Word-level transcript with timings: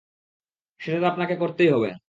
সেটা 0.79 0.97
তো 0.99 1.07
আপনাকে 1.07 1.35
করতেই 1.37 1.69
হবে। 1.71 1.91